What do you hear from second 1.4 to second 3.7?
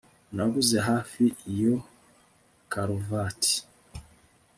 iyo karuvati